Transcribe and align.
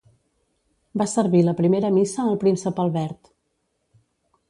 Va 1.01 1.07
servir 1.11 1.43
la 1.49 1.55
primera 1.61 1.93
missa 1.99 2.25
al 2.25 2.43
príncep 2.47 2.85
Albert. 2.89 3.35